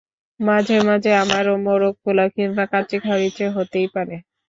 মাঝে 0.39 0.77
মাঝে 0.87 1.11
আমারও 1.23 1.53
মোরগ 1.65 1.93
পোলাও 2.03 2.29
কিংবা 2.35 2.63
কাচ্চি 2.71 2.97
খাওয়ার 3.03 3.21
ইচ্ছে 3.27 3.45
হতেই 3.55 3.87
পারে। 3.95 4.15